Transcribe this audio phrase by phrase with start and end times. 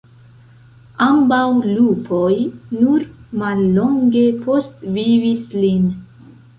[1.07, 2.33] Ambaŭ lupoj
[2.81, 3.05] nur
[3.45, 5.91] mallonge postvivis lin.